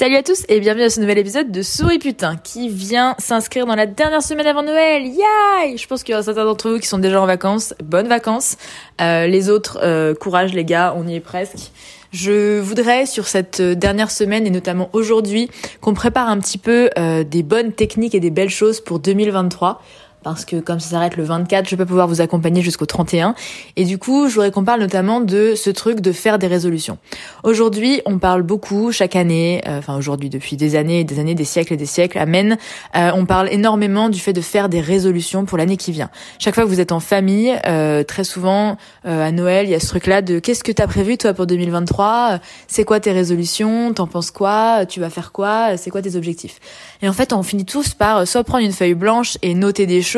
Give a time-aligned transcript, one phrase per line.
[0.00, 3.66] Salut à tous et bienvenue à ce nouvel épisode de Souris Putain qui vient s'inscrire
[3.66, 5.04] dans la dernière semaine avant Noël.
[5.04, 7.74] Yay Je pense qu'il y a certains d'entre vous qui sont déjà en vacances.
[7.84, 8.56] Bonnes vacances.
[9.02, 11.70] Euh, les autres, euh, courage les gars, on y est presque.
[12.12, 15.50] Je voudrais sur cette dernière semaine et notamment aujourd'hui
[15.82, 19.82] qu'on prépare un petit peu euh, des bonnes techniques et des belles choses pour 2023
[20.22, 23.34] parce que comme ça s'arrête le 24, je vais pas pouvoir vous accompagner jusqu'au 31.
[23.76, 26.98] Et du coup, je voudrais qu'on parle notamment de ce truc de faire des résolutions.
[27.44, 31.44] Aujourd'hui, on parle beaucoup chaque année, euh, enfin aujourd'hui depuis des années, des années, des
[31.44, 32.58] siècles et des siècles, amen.
[32.96, 36.10] Euh, on parle énormément du fait de faire des résolutions pour l'année qui vient.
[36.38, 39.80] Chaque fois que vous êtes en famille, euh, très souvent à Noël, il y a
[39.80, 43.92] ce truc-là de qu'est-ce que t'as prévu toi pour 2023 C'est quoi tes résolutions?
[43.94, 44.84] T'en penses quoi?
[44.86, 45.76] Tu vas faire quoi?
[45.76, 46.58] C'est quoi tes objectifs?
[47.02, 50.02] Et en fait, on finit tous par soit prendre une feuille blanche et noter des
[50.02, 50.09] choses,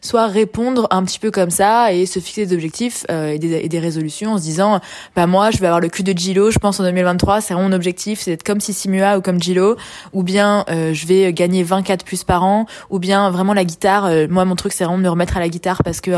[0.00, 3.78] soit répondre un petit peu comme ça et se fixer des objectifs euh, et, des,
[3.78, 4.80] résolutions en se disant
[5.16, 7.72] bah moi je vais avoir le cul de Gilo, je pense en 2023, c'est mon
[7.72, 9.76] objectif, c'est d'être comme Sissimua ou comme Gilo,
[10.12, 14.06] ou bien euh, je vais gagner 24 plus par an, ou bien vraiment la guitare,
[14.06, 16.10] euh, moi mon truc c'est vraiment de me remettre à la guitare parce que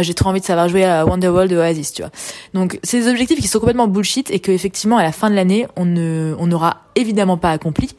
[0.00, 2.10] j'ai trop envie de savoir jouer à Wonderworld de Oasis, tu vois.
[2.54, 5.34] Donc c'est des objectifs qui sont complètement bullshit et que effectivement à la fin de
[5.34, 7.90] l'année on ne on n'aura évidemment pas accompli.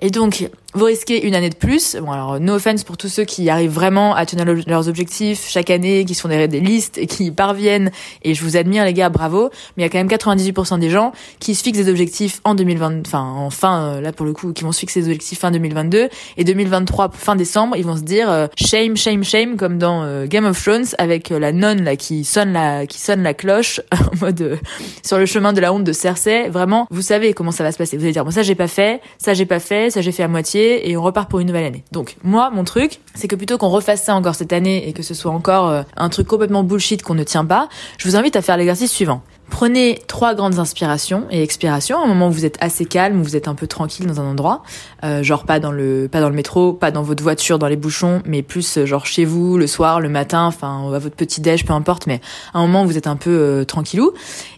[0.00, 1.96] Et donc vous risquez une année de plus.
[1.96, 5.70] Bon alors no offense pour tous ceux qui arrivent vraiment à tenir leurs objectifs chaque
[5.70, 7.90] année, qui sont des, des listes et qui y parviennent.
[8.22, 9.50] Et je vous admire les gars, bravo.
[9.76, 12.54] Mais il y a quand même 98% des gens qui se fixent des objectifs en
[12.54, 15.38] 2020, enfin en fin euh, là pour le coup, qui vont se fixer des objectifs
[15.38, 19.78] fin 2022 et 2023 fin décembre, ils vont se dire euh, shame, shame, shame comme
[19.78, 23.32] dans euh, Game of Thrones avec la nonne là qui sonne la qui sonne la
[23.32, 24.58] cloche en mode
[25.02, 26.48] sur le chemin de la honte de Cersei.
[26.50, 27.96] Vraiment, vous savez comment ça va se passer.
[27.96, 30.22] Vous allez dire bon ça j'ai pas fait, ça j'ai pas fait, ça j'ai fait
[30.22, 31.84] à moitié et on repart pour une nouvelle année.
[31.92, 35.02] Donc moi, mon truc, c'est que plutôt qu'on refasse ça encore cette année et que
[35.02, 37.68] ce soit encore euh, un truc complètement bullshit qu'on ne tient pas,
[37.98, 39.22] je vous invite à faire l'exercice suivant.
[39.50, 43.36] Prenez trois grandes inspirations et expirations, un moment où vous êtes assez calme, où vous
[43.36, 44.62] êtes un peu tranquille dans un endroit,
[45.04, 47.76] euh, genre pas dans le pas dans le métro, pas dans votre voiture, dans les
[47.76, 51.40] bouchons, mais plus euh, genre chez vous, le soir, le matin, enfin à votre petit
[51.40, 52.20] déj, peu importe, mais
[52.54, 54.12] un moment où vous êtes un peu tranquillou.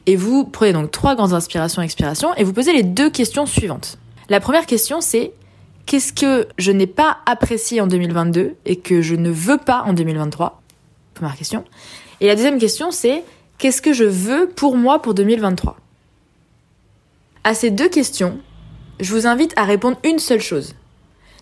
[0.06, 3.46] Et vous prenez donc trois grandes inspirations et expirations et vous posez les deux questions
[3.46, 3.98] suivantes.
[4.30, 5.32] La première question c'est
[5.88, 9.94] Qu'est-ce que je n'ai pas apprécié en 2022 et que je ne veux pas en
[9.94, 10.60] 2023
[11.14, 11.64] Première question.
[12.20, 13.24] Et la deuxième question, c'est
[13.58, 15.76] qu'est-ce que je veux pour moi pour 2023
[17.44, 18.38] À ces deux questions,
[19.00, 20.74] je vous invite à répondre une seule chose.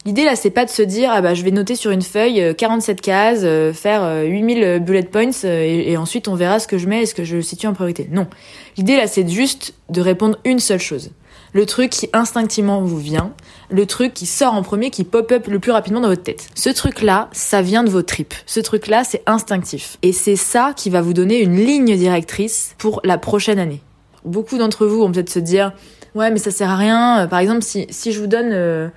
[0.04, 2.54] L'idée là, c'est pas de se dire ah bah je vais noter sur une feuille
[2.56, 6.68] 47 euh, cases, euh, faire 8000 euh, bullet points et, et, ensuite on verra ce
[6.68, 8.08] que je mets et ce que je situe en priorité.
[8.10, 8.28] Non.
[8.76, 11.10] L'idée là, c'est juste de répondre une seule chose
[11.56, 13.32] le truc qui instinctivement vous vient,
[13.70, 16.50] le truc qui sort en premier, qui pop-up le plus rapidement dans votre tête.
[16.54, 18.34] Ce truc-là, ça vient de vos tripes.
[18.44, 19.96] Ce truc-là, c'est instinctif.
[20.02, 23.80] Et c'est ça qui va vous donner une ligne directrice pour la prochaine année.
[24.26, 25.72] Beaucoup d'entre vous vont peut-être se dire,
[26.14, 27.20] ouais, mais ça sert à rien.
[27.20, 28.50] Euh, par exemple, si, si je vous donne...
[28.52, 28.88] Euh,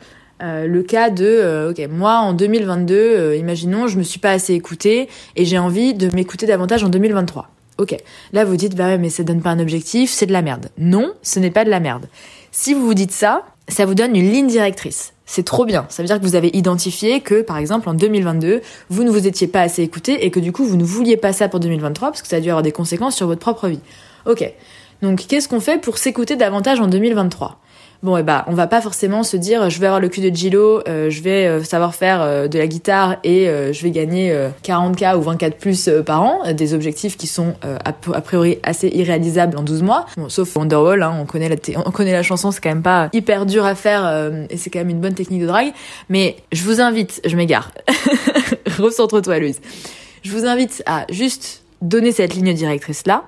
[0.41, 5.09] euh, le cas de ok moi en 2022 imaginons je me suis pas assez écoutée
[5.35, 7.97] et j'ai envie de m'écouter davantage en 2023 ok
[8.31, 10.69] là vous dites bah ouais mais ça donne pas un objectif c'est de la merde
[10.77, 12.07] non ce n'est pas de la merde
[12.51, 15.13] si vous vous dites ça, ça vous donne une ligne directrice.
[15.25, 15.85] C'est trop bien.
[15.89, 19.27] Ça veut dire que vous avez identifié que, par exemple, en 2022, vous ne vous
[19.27, 22.09] étiez pas assez écouté et que du coup, vous ne vouliez pas ça pour 2023
[22.09, 23.79] parce que ça a dû avoir des conséquences sur votre propre vie.
[24.25, 24.51] Ok.
[25.03, 27.59] Donc, qu'est-ce qu'on fait pour s'écouter davantage en 2023
[28.01, 30.35] bon eh bah on va pas forcément se dire je vais avoir le cul de
[30.35, 34.35] Gilo, euh, je vais euh, savoir faire euh, de la guitare et je vais gagner
[34.63, 39.63] 40k ou 24 plus par an, des objectifs qui sont a, priori assez irréalisables en
[39.63, 40.05] 12 mois.
[40.17, 41.55] Bon, sauf Wonderwall, hein, on connaît la
[41.85, 44.79] on connaît la chanson, c'est quand même pas hyper dur à faire et c'est quand
[44.79, 45.73] même une bonne technique de drague,
[46.09, 47.71] mais je vous invite, je m'égare.
[48.79, 49.61] Recentre-toi Louise.
[50.23, 53.25] Je vous invite à juste donner cette ligne directrice là.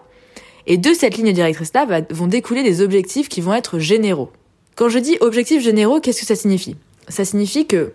[0.67, 4.31] Et de cette ligne directrice là vont découler des objectifs qui vont être généraux.
[4.75, 6.75] Quand je dis objectifs généraux, qu'est-ce que ça signifie?
[7.07, 7.93] Ça signifie que,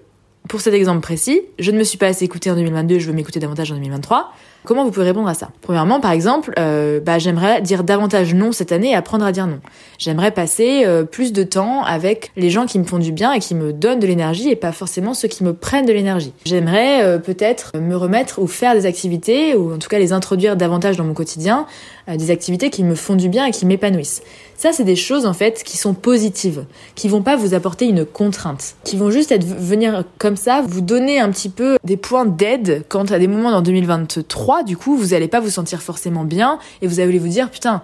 [0.48, 3.14] pour cet exemple précis, je ne me suis pas assez écoutée en 2022, je veux
[3.14, 4.32] m'écouter davantage en 2023.
[4.66, 5.50] Comment vous pouvez répondre à ça?
[5.62, 9.46] Premièrement, par exemple, euh, bah, j'aimerais dire davantage non cette année et apprendre à dire
[9.46, 9.60] non.
[9.96, 13.38] J'aimerais passer euh, plus de temps avec les gens qui me font du bien et
[13.38, 16.32] qui me donnent de l'énergie et pas forcément ceux qui me prennent de l'énergie.
[16.44, 20.56] J'aimerais euh, peut-être me remettre ou faire des activités ou en tout cas les introduire
[20.56, 21.66] davantage dans mon quotidien,
[22.08, 24.22] des activités qui me font du bien et qui m'épanouissent.
[24.56, 26.64] Ça, c'est des choses en fait qui sont positives,
[26.94, 30.80] qui vont pas vous apporter une contrainte, qui vont juste être venir comme ça, vous
[30.80, 34.96] donner un petit peu des points d'aide quand à des moments dans 2023, du coup,
[34.96, 37.82] vous allez pas vous sentir forcément bien et vous allez vous dire putain,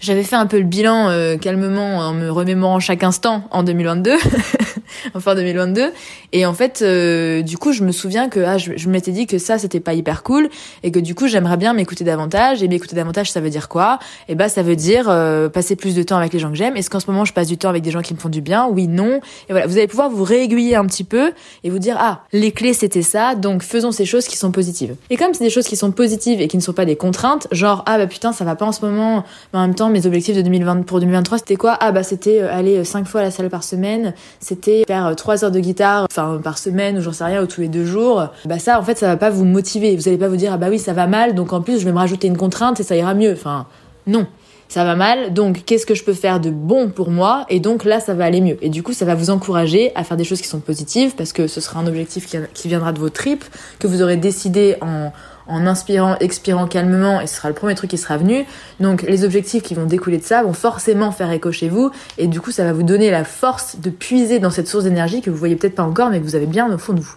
[0.00, 4.16] j'avais fait un peu le bilan euh, calmement en me remémorant chaque instant en 2022.
[5.14, 5.92] en fin 2022.
[6.32, 9.38] Et en fait, euh, du coup, je me souviens que ah, je, m'étais dit que
[9.38, 10.48] ça, c'était pas hyper cool
[10.82, 12.62] et que du coup, j'aimerais bien m'écouter davantage.
[12.62, 13.98] Et m'écouter davantage, ça veut dire quoi?
[14.28, 16.50] Et eh bah, ben, ça veut dire euh, passer plus de temps avec les gens
[16.50, 16.76] que j'aime.
[16.76, 18.40] Est-ce qu'en ce moment, je passe du temps avec des gens qui me font du
[18.40, 18.68] bien?
[18.68, 19.20] Oui, non.
[19.48, 21.32] Et voilà, vous allez pouvoir vous réaiguiller un petit peu
[21.64, 23.34] et vous dire ah, les clés, c'était ça.
[23.34, 24.94] Donc, faisons ces choses qui sont positives.
[25.10, 27.48] Et comme c'est des choses qui sont positives et qui ne sont pas des contraintes,
[27.52, 29.24] genre ah bah putain, ça va pas en ce moment.
[29.52, 31.76] Mais en même temps, mes objectifs de 2020 pour 2023, c'était quoi?
[31.80, 34.14] Ah bah c'était euh, aller cinq fois à la salle par semaine.
[34.40, 37.60] C'était faire 3 heures de guitare, enfin par semaine ou j'en sais rien, ou tous
[37.60, 39.96] les deux jours, bah ça en fait ça va pas vous motiver.
[39.96, 41.84] Vous allez pas vous dire ah bah oui ça va mal, donc en plus je
[41.84, 43.32] vais me rajouter une contrainte et ça ira mieux.
[43.32, 43.66] Enfin
[44.06, 44.26] non,
[44.70, 47.44] ça va mal, donc qu'est-ce que je peux faire de bon pour moi?
[47.48, 48.56] Et donc là, ça va aller mieux.
[48.62, 51.32] Et du coup, ça va vous encourager à faire des choses qui sont positives, parce
[51.32, 53.44] que ce sera un objectif qui, viendra de vos tripes,
[53.80, 55.10] que vous aurez décidé en,
[55.50, 58.46] en inspirant, expirant calmement, et ce sera le premier truc qui sera venu.
[58.78, 62.26] Donc les objectifs qui vont découler de ça vont forcément faire écho chez vous, et
[62.26, 65.30] du coup ça va vous donner la force de puiser dans cette source d'énergie que
[65.30, 67.16] vous voyez peut-être pas encore, mais que vous avez bien au fond de vous.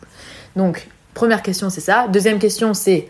[0.56, 2.08] Donc première question c'est ça.
[2.08, 3.10] Deuxième question c'est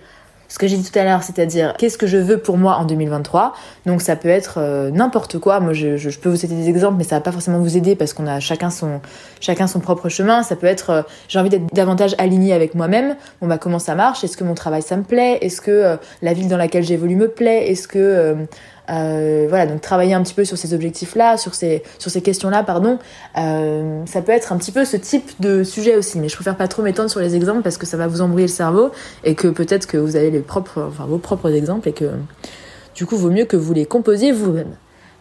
[0.54, 2.86] ce que j'ai dit tout à l'heure, c'est-à-dire qu'est-ce que je veux pour moi en
[2.86, 3.56] 2023.
[3.88, 5.60] Donc ça peut être euh, n'importe quoi.
[5.60, 8.14] Moi, je, peux vous citer des exemples, mais ça va pas forcément vous aider parce
[8.14, 9.02] qu'on a chacun son
[9.42, 10.44] chacun son propre chemin.
[10.44, 13.16] Ça peut être euh, j'ai envie d'être davantage aligné avec moi-même.
[13.42, 14.24] Bon bah comment ça marche?
[14.24, 15.40] Est-ce que mon travail ça me plaît?
[15.42, 17.72] Est-ce que euh, la ville dans laquelle j'évolue me plaît?
[17.72, 18.36] Est-ce que
[18.90, 22.64] euh, voilà, donc travailler un petit peu sur ces objectifs-là, sur ces, sur ces questions-là,
[22.64, 23.00] pardon.
[23.38, 26.58] Euh, ça peut être un petit peu ce type de sujet aussi, mais je préfère
[26.58, 28.92] pas trop m'étendre sur les exemples parce que ça va vous embrouiller le cerveau
[29.24, 32.10] et que peut-être que vous avez les propres, enfin vos propres exemples et que
[32.96, 34.76] du coup, vaut mieux que vous les composiez vous-même.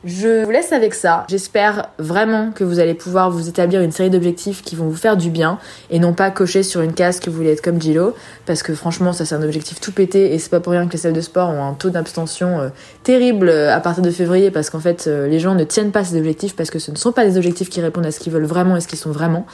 [0.04, 1.25] Je vous laisse avec ça.
[1.28, 5.16] J'espère vraiment que vous allez pouvoir vous établir une série d'objectifs qui vont vous faire
[5.16, 5.58] du bien
[5.90, 8.14] et non pas cocher sur une case que vous voulez être comme Gilo
[8.44, 10.93] parce que franchement ça c'est un objectif tout pété et c'est pas pour rien que
[10.93, 12.69] les salles de sport ont un taux d'abstention euh,
[13.04, 16.02] terrible euh, à partir de février parce qu'en fait euh, les gens ne tiennent pas
[16.02, 18.32] ces objectifs parce que ce ne sont pas des objectifs qui répondent à ce qu'ils
[18.32, 19.46] veulent vraiment et ce qu'ils sont vraiment.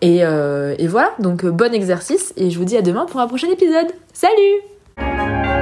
[0.00, 3.48] Et, et voilà, donc bon exercice et je vous dis à demain pour un prochain
[3.48, 3.86] épisode.
[4.12, 5.61] Salut